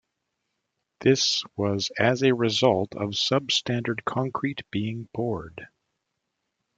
This 1.01 1.43
was 1.55 1.91
as 1.99 2.23
a 2.23 2.33
result 2.33 2.95
of 2.95 3.15
sub-standard 3.15 4.03
concrete 4.03 4.63
being 4.71 5.07
poured. 5.15 5.67